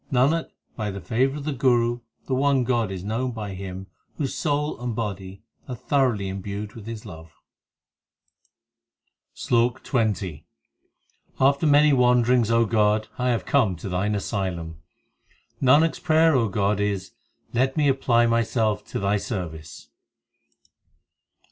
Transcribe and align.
Nanak, 0.11 0.49
by 0.75 0.89
the 0.89 0.99
favour 0.99 1.37
of 1.37 1.43
the 1.43 1.53
Guru 1.53 1.99
the 2.25 2.33
one 2.33 2.63
God 2.63 2.89
is 2.89 3.03
known 3.03 3.33
by 3.33 3.53
him 3.53 3.85
Whose 4.17 4.33
soul 4.33 4.81
and 4.81 4.95
body 4.95 5.43
are 5.67 5.75
thoroughly 5.75 6.27
imbued 6.27 6.73
with 6.73 6.87
His 6.87 7.05
love, 7.05 7.31
SLOK 9.35 9.83
XX 9.83 10.41
After 11.39 11.67
many 11.67 11.93
wanderings, 11.93 12.49
O 12.49 12.65
God, 12.65 13.09
I 13.19 13.29
have 13.29 13.45
come 13.45 13.75
to 13.75 13.89
Thine 13.89 14.15
asylum; 14.15 14.81
Nanak 15.61 15.89
s 15.91 15.99
prayer, 15.99 16.47
God, 16.49 16.79
is 16.79 17.11
Let 17.53 17.77
me 17.77 17.87
apply 17.87 18.25
myself 18.25 18.83
to 18.87 18.97
Thy 18.99 19.17
service. 19.17 19.89